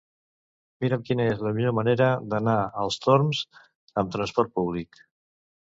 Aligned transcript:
Mira'm 0.85 1.03
quina 1.09 1.27
és 1.33 1.43
la 1.47 1.51
millor 1.57 1.75
manera 1.81 2.09
d'anar 2.33 2.57
als 2.85 2.99
Torms 3.05 3.45
amb 4.03 4.13
trasport 4.19 4.59
públic. 4.59 5.07